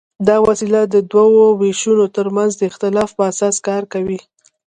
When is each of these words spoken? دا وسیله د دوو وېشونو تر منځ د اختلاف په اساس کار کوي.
دا 0.27 0.35
وسیله 0.47 0.81
د 0.93 0.95
دوو 1.11 1.45
وېشونو 1.61 2.05
تر 2.15 2.27
منځ 2.35 2.51
د 2.57 2.61
اختلاف 2.71 3.09
په 3.17 3.23
اساس 3.31 3.55
کار 3.67 3.83
کوي. 3.93 4.19